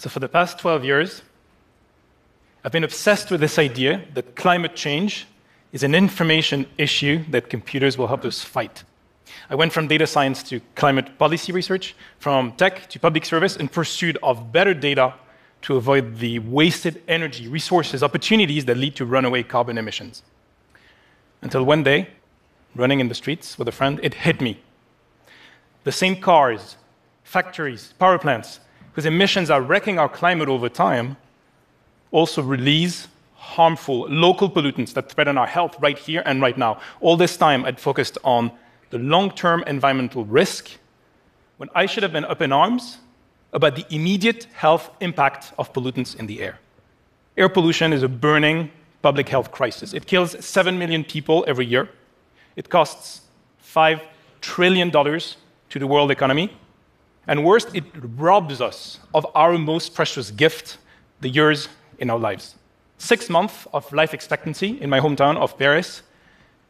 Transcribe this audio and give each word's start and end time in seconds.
So, 0.00 0.08
for 0.08 0.18
the 0.18 0.30
past 0.30 0.58
12 0.58 0.82
years, 0.82 1.20
I've 2.64 2.72
been 2.72 2.84
obsessed 2.84 3.30
with 3.30 3.42
this 3.42 3.58
idea 3.58 4.02
that 4.14 4.34
climate 4.34 4.74
change 4.74 5.26
is 5.72 5.82
an 5.82 5.94
information 5.94 6.64
issue 6.78 7.22
that 7.28 7.50
computers 7.50 7.98
will 7.98 8.06
help 8.06 8.24
us 8.24 8.42
fight. 8.42 8.82
I 9.50 9.56
went 9.56 9.74
from 9.74 9.88
data 9.88 10.06
science 10.06 10.42
to 10.44 10.60
climate 10.74 11.18
policy 11.18 11.52
research, 11.52 11.94
from 12.18 12.52
tech 12.52 12.88
to 12.88 12.98
public 12.98 13.26
service 13.26 13.56
in 13.56 13.68
pursuit 13.68 14.16
of 14.22 14.50
better 14.50 14.72
data 14.72 15.12
to 15.62 15.76
avoid 15.76 16.16
the 16.16 16.38
wasted 16.38 17.02
energy, 17.06 17.46
resources, 17.46 18.02
opportunities 18.02 18.64
that 18.64 18.78
lead 18.78 18.96
to 18.96 19.04
runaway 19.04 19.42
carbon 19.42 19.76
emissions. 19.76 20.22
Until 21.42 21.62
one 21.62 21.82
day, 21.82 22.08
running 22.74 23.00
in 23.00 23.08
the 23.08 23.14
streets 23.14 23.58
with 23.58 23.68
a 23.68 23.72
friend, 23.72 24.00
it 24.02 24.14
hit 24.14 24.40
me. 24.40 24.62
The 25.84 25.92
same 25.92 26.22
cars, 26.22 26.78
factories, 27.22 27.92
power 27.98 28.18
plants, 28.18 28.60
whose 28.92 29.06
emissions 29.06 29.50
are 29.50 29.62
wrecking 29.62 29.98
our 29.98 30.08
climate 30.08 30.48
over 30.48 30.68
time, 30.68 31.16
also 32.10 32.42
release 32.42 33.08
harmful 33.34 34.06
local 34.08 34.50
pollutants 34.50 34.92
that 34.92 35.10
threaten 35.10 35.38
our 35.38 35.46
health 35.46 35.76
right 35.80 35.98
here 35.98 36.22
and 36.26 36.42
right 36.42 36.58
now. 36.58 36.80
All 37.00 37.16
this 37.16 37.36
time, 37.36 37.64
I'd 37.64 37.80
focused 37.80 38.18
on 38.24 38.50
the 38.90 38.98
long 38.98 39.30
term 39.30 39.64
environmental 39.66 40.24
risk 40.24 40.70
when 41.56 41.68
I 41.74 41.86
should 41.86 42.02
have 42.02 42.12
been 42.12 42.24
up 42.24 42.42
in 42.42 42.52
arms 42.52 42.98
about 43.52 43.76
the 43.76 43.84
immediate 43.90 44.44
health 44.52 44.90
impact 45.00 45.52
of 45.58 45.72
pollutants 45.72 46.14
in 46.16 46.26
the 46.26 46.40
air. 46.42 46.58
Air 47.36 47.48
pollution 47.48 47.92
is 47.92 48.02
a 48.02 48.08
burning 48.08 48.70
public 49.02 49.28
health 49.28 49.50
crisis. 49.50 49.94
It 49.94 50.06
kills 50.06 50.36
7 50.44 50.78
million 50.78 51.04
people 51.04 51.44
every 51.48 51.66
year. 51.66 51.88
It 52.56 52.68
costs 52.68 53.22
$5 53.64 54.00
trillion 54.40 54.90
to 54.90 55.78
the 55.78 55.86
world 55.86 56.10
economy. 56.10 56.50
And 57.30 57.44
worst, 57.44 57.68
it 57.74 57.84
robs 58.16 58.60
us 58.60 58.98
of 59.14 59.24
our 59.36 59.56
most 59.56 59.94
precious 59.94 60.32
gift, 60.32 60.78
the 61.20 61.28
years 61.28 61.68
in 62.00 62.10
our 62.10 62.18
lives. 62.18 62.56
Six 62.98 63.30
months 63.30 63.68
of 63.72 63.92
life 63.92 64.12
expectancy 64.12 64.80
in 64.82 64.90
my 64.90 64.98
hometown 64.98 65.36
of 65.36 65.56
Paris, 65.56 66.02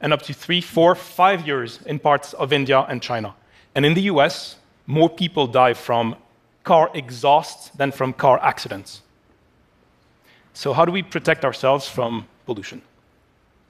and 0.02 0.12
up 0.12 0.20
to 0.20 0.34
three, 0.34 0.60
four, 0.60 0.94
five 0.94 1.46
years 1.46 1.80
in 1.86 1.98
parts 1.98 2.34
of 2.34 2.52
India 2.52 2.80
and 2.90 3.00
China. 3.00 3.34
And 3.74 3.86
in 3.86 3.94
the 3.94 4.02
US, 4.12 4.56
more 4.86 5.08
people 5.08 5.46
die 5.46 5.72
from 5.72 6.14
car 6.62 6.90
exhaust 6.92 7.78
than 7.78 7.90
from 7.90 8.12
car 8.12 8.38
accidents. 8.42 9.00
So, 10.52 10.74
how 10.74 10.84
do 10.84 10.92
we 10.92 11.02
protect 11.02 11.42
ourselves 11.42 11.88
from 11.88 12.26
pollution? 12.44 12.82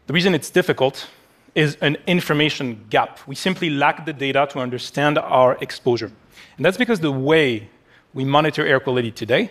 The 0.09 0.13
reason 0.13 0.35
it's 0.35 0.51
difficult 0.51 1.07
is 1.55 1.77
an 1.81 1.97
information 2.07 2.85
gap. 2.91 3.19
We 3.27 3.35
simply 3.35 3.71
lack 3.71 4.07
the 4.07 4.13
data 4.13 4.47
to 4.51 4.61
understand 4.61 5.19
our 5.19 5.57
exposure. 5.61 6.11
And 6.57 6.65
that's 6.65 6.77
because 6.77 7.01
the 7.01 7.13
way 7.13 7.69
we 8.15 8.25
monitor 8.25 8.67
air 8.67 8.81
quality 8.81 9.11
today 9.11 9.51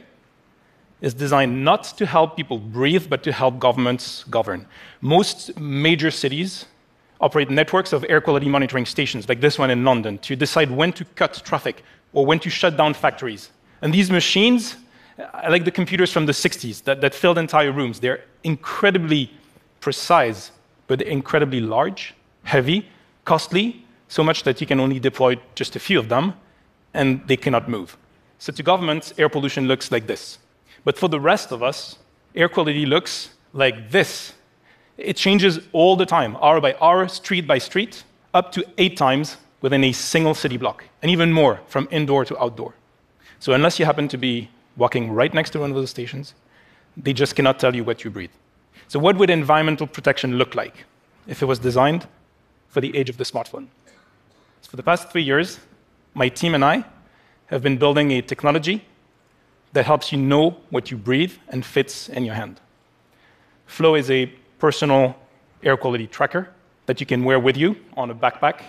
is 1.02 1.14
designed 1.14 1.64
not 1.64 1.84
to 1.98 2.06
help 2.06 2.36
people 2.36 2.58
breathe, 2.58 3.10
but 3.10 3.24
to 3.24 3.32
help 3.32 3.60
governments 3.60 4.26
govern. 4.30 4.66
Most 5.02 5.58
major 5.58 6.12
cities 6.12 6.66
operate 7.22 7.50
networks 7.50 7.94
of 7.94 8.06
air 8.10 8.22
quality 8.22 8.48
monitoring 8.48 8.86
stations, 8.86 9.28
like 9.28 9.42
this 9.42 9.58
one 9.58 9.70
in 9.70 9.84
London, 9.84 10.18
to 10.20 10.36
decide 10.36 10.72
when 10.72 10.92
to 10.94 11.06
cut 11.16 11.42
traffic 11.46 11.84
or 12.14 12.26
when 12.26 12.40
to 12.40 12.50
shut 12.50 12.78
down 12.78 12.94
factories. 12.94 13.50
And 13.82 13.94
these 13.94 14.12
machines, 14.12 14.78
like 15.50 15.66
the 15.66 15.72
computers 15.72 16.12
from 16.12 16.26
the 16.26 16.32
60s 16.32 16.84
that, 16.84 17.02
that 17.02 17.14
filled 17.14 17.38
entire 17.38 17.72
rooms. 17.72 18.00
They're 18.00 18.24
incredibly 18.44 19.32
precise, 19.80 20.52
but 20.90 21.04
incredibly 21.04 21.62
large, 21.62 22.16
heavy, 22.44 22.90
costly, 23.24 23.86
so 24.08 24.24
much 24.24 24.42
that 24.44 24.60
you 24.60 24.66
can 24.66 24.80
only 24.80 25.00
deploy 25.00 25.40
just 25.54 25.76
a 25.76 25.80
few 25.80 26.00
of 26.00 26.10
them, 26.10 26.34
and 26.96 27.22
they 27.28 27.38
cannot 27.38 27.70
move. 27.70 27.96
So 28.40 28.52
to 28.52 28.64
governments, 28.64 29.14
air 29.20 29.30
pollution 29.30 29.68
looks 29.68 29.92
like 29.92 30.08
this. 30.08 30.40
But 30.84 30.98
for 30.98 31.08
the 31.08 31.20
rest 31.20 31.52
of 31.52 31.62
us, 31.62 32.00
air 32.34 32.50
quality 32.50 32.88
looks 32.88 33.30
like 33.54 33.92
this. 33.92 34.34
It 34.98 35.16
changes 35.16 35.60
all 35.74 35.96
the 35.96 36.08
time, 36.08 36.36
hour 36.42 36.60
by 36.60 36.76
hour, 36.82 37.08
street 37.08 37.46
by 37.46 37.60
street, 37.60 38.04
up 38.34 38.52
to 38.54 38.66
eight 38.80 38.98
times 38.98 39.38
within 39.62 39.84
a 39.84 39.92
single 39.92 40.34
city 40.34 40.58
block, 40.58 40.86
and 41.04 41.12
even 41.12 41.32
more 41.32 41.60
from 41.68 41.88
indoor 41.92 42.26
to 42.26 42.42
outdoor. 42.42 42.74
So, 43.40 43.54
unless 43.54 43.78
you 43.78 43.86
happen 43.86 44.08
to 44.08 44.18
be 44.18 44.50
walking 44.76 45.12
right 45.12 45.34
next 45.34 45.52
to 45.52 45.60
one 45.60 45.70
of 45.70 45.76
those 45.76 45.92
stations, 45.92 46.34
they 46.98 47.14
just 47.14 47.36
cannot 47.36 47.60
tell 47.60 47.76
you 47.76 47.84
what 47.84 48.04
you 48.04 48.10
breathe. 48.10 48.32
So, 48.88 49.00
what 49.00 49.18
would 49.18 49.30
environmental 49.30 49.88
protection 49.88 50.38
look 50.38 50.56
like 50.56 50.86
if 51.28 51.42
it 51.42 51.46
was 51.46 51.60
designed 51.60 52.08
for 52.70 52.82
the 52.82 52.96
age 52.96 53.10
of 53.10 53.18
the 53.18 53.24
smartphone? 53.24 53.68
So 54.62 54.70
for 54.72 54.78
the 54.78 54.84
past 54.84 55.10
three 55.10 55.24
years, 55.24 55.60
my 56.14 56.30
team 56.30 56.56
and 56.56 56.66
I 56.66 56.84
have 57.48 57.62
been 57.62 57.78
building 57.78 58.12
a 58.12 58.22
technology 58.22 58.86
that 59.74 59.86
helps 59.86 60.12
you 60.12 60.18
know 60.18 60.58
what 60.70 60.92
you 60.92 60.98
breathe 60.98 61.34
and 61.50 61.66
fits 61.66 62.10
in 62.10 62.26
your 62.26 62.36
hand. 62.36 62.60
Flow 63.68 63.96
is 63.96 64.10
a 64.10 64.26
personal 64.58 65.16
air 65.64 65.78
quality 65.78 66.08
tracker 66.08 66.50
that 66.88 67.00
you 67.00 67.06
can 67.06 67.24
wear 67.24 67.40
with 67.40 67.56
you 67.56 67.76
on 67.96 68.10
a 68.10 68.16
backpack 68.16 68.62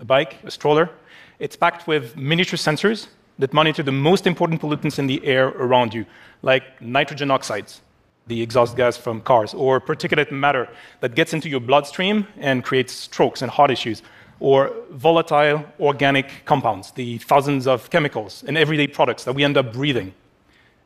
a 0.00 0.04
bike, 0.04 0.36
a 0.44 0.50
stroller. 0.50 0.90
It's 1.38 1.56
packed 1.56 1.86
with 1.86 2.16
miniature 2.16 2.58
sensors 2.58 3.08
that 3.38 3.52
monitor 3.52 3.82
the 3.82 3.92
most 3.92 4.26
important 4.26 4.60
pollutants 4.60 4.98
in 4.98 5.06
the 5.06 5.24
air 5.24 5.48
around 5.48 5.94
you, 5.94 6.06
like 6.42 6.80
nitrogen 6.80 7.30
oxides, 7.30 7.82
the 8.26 8.42
exhaust 8.42 8.76
gas 8.76 8.96
from 8.96 9.20
cars, 9.20 9.54
or 9.54 9.80
particulate 9.80 10.30
matter 10.32 10.68
that 11.00 11.14
gets 11.14 11.32
into 11.32 11.48
your 11.48 11.60
bloodstream 11.60 12.26
and 12.38 12.64
creates 12.64 12.92
strokes 12.92 13.42
and 13.42 13.50
heart 13.50 13.70
issues, 13.70 14.02
or 14.40 14.72
volatile 14.90 15.64
organic 15.80 16.44
compounds, 16.44 16.90
the 16.92 17.18
thousands 17.18 17.66
of 17.66 17.88
chemicals 17.90 18.42
in 18.44 18.56
everyday 18.56 18.86
products 18.86 19.24
that 19.24 19.32
we 19.32 19.44
end 19.44 19.56
up 19.56 19.72
breathing. 19.72 20.12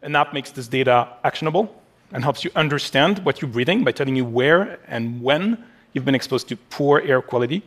An 0.02 0.14
app 0.16 0.32
makes 0.32 0.50
this 0.50 0.68
data 0.68 1.08
actionable 1.24 1.74
and 2.12 2.22
helps 2.22 2.44
you 2.44 2.50
understand 2.56 3.18
what 3.24 3.40
you're 3.40 3.50
breathing 3.50 3.84
by 3.84 3.92
telling 3.92 4.16
you 4.16 4.24
where 4.24 4.78
and 4.88 5.22
when 5.22 5.64
you've 5.92 6.04
been 6.04 6.14
exposed 6.14 6.48
to 6.48 6.56
poor 6.56 7.00
air 7.00 7.22
quality. 7.22 7.62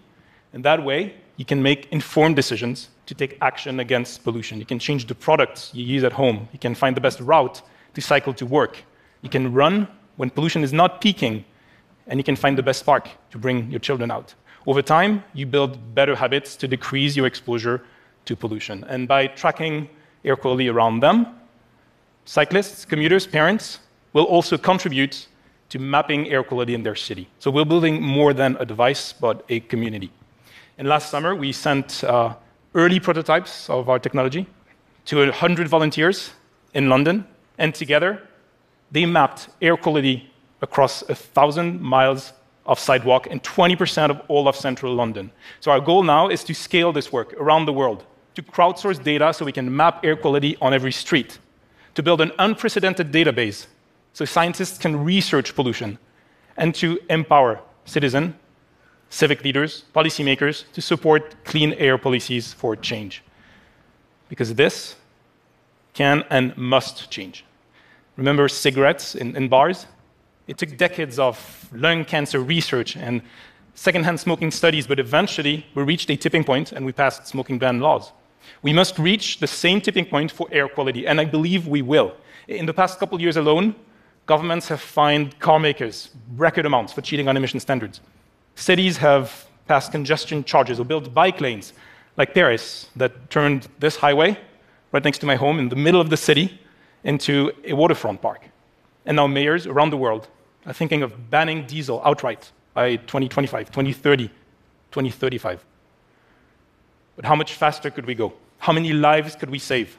And 0.53 0.63
that 0.65 0.83
way, 0.83 1.15
you 1.37 1.45
can 1.45 1.61
make 1.63 1.91
informed 1.91 2.35
decisions 2.35 2.89
to 3.07 3.15
take 3.15 3.37
action 3.41 3.79
against 3.79 4.23
pollution. 4.23 4.59
You 4.59 4.65
can 4.65 4.79
change 4.79 5.07
the 5.07 5.15
products 5.15 5.71
you 5.73 5.83
use 5.83 6.03
at 6.03 6.13
home. 6.13 6.47
You 6.53 6.59
can 6.59 6.75
find 6.75 6.95
the 6.95 7.01
best 7.01 7.19
route 7.19 7.61
to 7.95 8.01
cycle 8.01 8.33
to 8.35 8.45
work. 8.45 8.83
You 9.23 9.29
can 9.29 9.53
run 9.53 9.87
when 10.17 10.29
pollution 10.29 10.63
is 10.63 10.71
not 10.71 11.01
peaking, 11.01 11.45
and 12.07 12.19
you 12.19 12.23
can 12.23 12.35
find 12.35 12.57
the 12.57 12.61
best 12.61 12.85
park 12.85 13.09
to 13.31 13.37
bring 13.39 13.71
your 13.71 13.79
children 13.79 14.11
out. 14.11 14.35
Over 14.67 14.81
time, 14.81 15.23
you 15.33 15.45
build 15.45 15.95
better 15.95 16.15
habits 16.15 16.55
to 16.57 16.67
decrease 16.67 17.15
your 17.15 17.25
exposure 17.25 17.81
to 18.25 18.35
pollution. 18.35 18.83
And 18.83 19.07
by 19.07 19.27
tracking 19.27 19.89
air 20.23 20.35
quality 20.35 20.69
around 20.69 20.99
them, 20.99 21.27
cyclists, 22.25 22.85
commuters, 22.85 23.25
parents 23.25 23.79
will 24.11 24.25
also 24.25 24.57
contribute 24.57 25.27
to 25.69 25.79
mapping 25.79 26.29
air 26.29 26.43
quality 26.43 26.75
in 26.75 26.83
their 26.83 26.95
city. 26.95 27.27
So 27.39 27.49
we're 27.49 27.65
building 27.65 28.01
more 28.01 28.33
than 28.33 28.57
a 28.59 28.65
device, 28.65 29.13
but 29.13 29.43
a 29.49 29.61
community. 29.61 30.11
And 30.77 30.87
last 30.87 31.09
summer, 31.09 31.33
we 31.33 31.51
sent 31.51 32.03
uh, 32.03 32.35
early 32.75 32.99
prototypes 32.99 33.69
of 33.69 33.89
our 33.89 33.99
technology 33.99 34.47
to 35.05 35.17
100 35.17 35.67
volunteers 35.67 36.31
in 36.73 36.89
London, 36.89 37.25
and 37.57 37.73
together 37.73 38.21
they 38.93 39.05
mapped 39.05 39.49
air 39.61 39.75
quality 39.75 40.31
across 40.61 41.05
1,000 41.09 41.81
miles 41.81 42.31
of 42.65 42.79
sidewalk 42.79 43.27
and 43.29 43.43
20% 43.43 44.09
of 44.09 44.21
all 44.29 44.47
of 44.47 44.55
central 44.55 44.93
London. 44.95 45.31
So 45.59 45.71
our 45.71 45.81
goal 45.81 46.03
now 46.03 46.29
is 46.29 46.43
to 46.45 46.53
scale 46.53 46.93
this 46.93 47.11
work 47.11 47.33
around 47.33 47.65
the 47.65 47.73
world, 47.73 48.05
to 48.35 48.41
crowdsource 48.41 49.03
data 49.03 49.33
so 49.33 49.43
we 49.43 49.51
can 49.51 49.75
map 49.75 50.05
air 50.05 50.15
quality 50.15 50.55
on 50.61 50.73
every 50.73 50.93
street, 50.93 51.39
to 51.95 52.03
build 52.03 52.21
an 52.21 52.31
unprecedented 52.39 53.11
database 53.11 53.67
so 54.13 54.23
scientists 54.23 54.77
can 54.77 55.03
research 55.03 55.55
pollution, 55.55 55.97
and 56.55 56.73
to 56.75 56.99
empower 57.09 57.59
citizens 57.85 58.35
civic 59.09 59.43
leaders, 59.43 59.85
policymakers 59.93 60.63
to 60.73 60.81
support 60.81 61.35
clean 61.45 61.73
air 61.73 61.99
policies 61.99 62.51
for 62.51 62.75
change. 62.75 63.23
Because 64.27 64.55
this 64.55 64.95
can 65.93 66.23
and 66.31 66.57
must 66.57 67.11
change. 67.11 67.45
Remember 68.17 68.47
cigarettes 68.47 69.15
in, 69.15 69.35
in 69.35 69.47
bars? 69.47 69.87
It 70.47 70.57
took 70.57 70.77
decades 70.77 71.17
of 71.19 71.69
lung 71.73 72.05
cancer 72.05 72.39
research 72.39 72.95
and 72.95 73.21
secondhand 73.75 74.19
smoking 74.19 74.51
studies, 74.51 74.85
but 74.85 74.99
eventually 74.99 75.65
we 75.73 75.83
reached 75.83 76.09
a 76.09 76.15
tipping 76.15 76.43
point 76.43 76.71
and 76.71 76.85
we 76.85 76.91
passed 76.91 77.27
smoking 77.27 77.57
ban 77.57 77.79
laws. 77.79 78.11
We 78.61 78.73
must 78.73 78.99
reach 78.99 79.39
the 79.39 79.47
same 79.47 79.81
tipping 79.81 80.05
point 80.05 80.31
for 80.31 80.47
air 80.51 80.67
quality, 80.67 81.07
and 81.07 81.19
I 81.19 81.25
believe 81.25 81.67
we 81.67 81.81
will. 81.81 82.13
In 82.47 82.65
the 82.65 82.73
past 82.73 82.99
couple 82.99 83.19
years 83.21 83.37
alone, 83.37 83.73
governments 84.25 84.67
have 84.67 84.81
fined 84.81 85.39
car 85.39 85.59
makers 85.59 86.09
record 86.35 86.65
amounts 86.65 86.93
for 86.93 87.01
cheating 87.01 87.27
on 87.27 87.37
emission 87.37 87.59
standards. 87.59 88.01
Cities 88.55 88.97
have 88.97 89.45
passed 89.67 89.91
congestion 89.91 90.43
charges 90.43 90.79
or 90.79 90.85
built 90.85 91.13
bike 91.13 91.39
lanes, 91.41 91.73
like 92.17 92.33
Paris, 92.33 92.89
that 92.95 93.29
turned 93.29 93.67
this 93.79 93.95
highway, 93.95 94.37
right 94.91 95.03
next 95.03 95.19
to 95.19 95.25
my 95.25 95.35
home, 95.35 95.57
in 95.57 95.69
the 95.69 95.75
middle 95.75 96.01
of 96.01 96.09
the 96.09 96.17
city, 96.17 96.59
into 97.03 97.51
a 97.65 97.73
waterfront 97.73 98.21
park. 98.21 98.49
And 99.05 99.15
now 99.17 99.27
mayors 99.27 99.67
around 99.67 99.89
the 99.89 99.97
world 99.97 100.27
are 100.65 100.73
thinking 100.73 101.03
of 101.03 101.29
banning 101.29 101.65
diesel 101.65 102.01
outright 102.05 102.51
by 102.73 102.95
2025, 102.95 103.67
2030, 103.67 104.27
2035. 104.27 105.65
But 107.15 107.25
how 107.25 107.35
much 107.35 107.53
faster 107.53 107.89
could 107.89 108.05
we 108.05 108.15
go? 108.15 108.33
How 108.59 108.73
many 108.73 108.93
lives 108.93 109.35
could 109.35 109.49
we 109.49 109.59
save? 109.59 109.97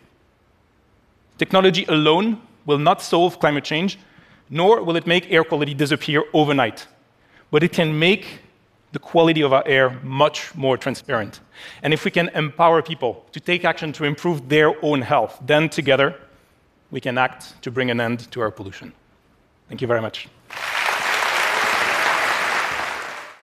Technology 1.38 1.84
alone 1.86 2.40
will 2.66 2.78
not 2.78 3.02
solve 3.02 3.38
climate 3.38 3.64
change, 3.64 3.98
nor 4.48 4.82
will 4.82 4.96
it 4.96 5.06
make 5.06 5.30
air 5.30 5.44
quality 5.44 5.74
disappear 5.74 6.24
overnight. 6.32 6.86
But 7.50 7.62
it 7.62 7.72
can 7.72 7.98
make 7.98 8.40
the 8.92 8.98
quality 8.98 9.42
of 9.42 9.52
our 9.52 9.66
air 9.66 9.98
much 10.02 10.54
more 10.54 10.76
transparent. 10.76 11.40
And 11.82 11.92
if 11.92 12.04
we 12.04 12.10
can 12.10 12.28
empower 12.30 12.80
people 12.80 13.26
to 13.32 13.40
take 13.40 13.64
action 13.64 13.92
to 13.94 14.04
improve 14.04 14.48
their 14.48 14.72
own 14.84 15.02
health, 15.02 15.38
then 15.44 15.68
together 15.68 16.14
we 16.94 17.00
can 17.00 17.18
act 17.18 17.60
to 17.60 17.72
bring 17.72 17.90
an 17.90 18.00
end 18.00 18.30
to 18.30 18.40
our 18.40 18.52
pollution. 18.52 18.92
Thank 19.68 19.80
you 19.80 19.88
very 19.88 20.00
much. 20.00 20.28